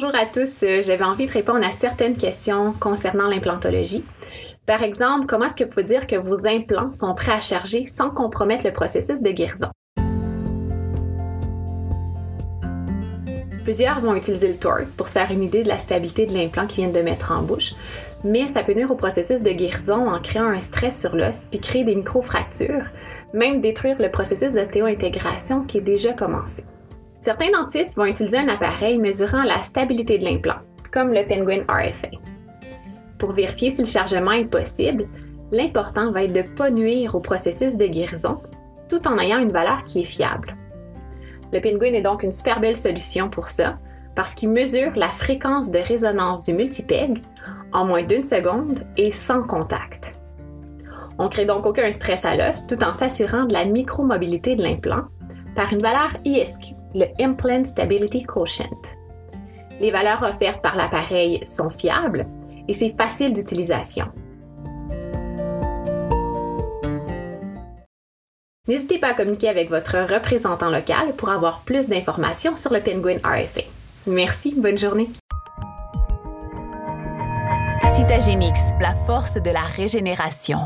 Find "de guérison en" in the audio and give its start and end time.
19.42-20.20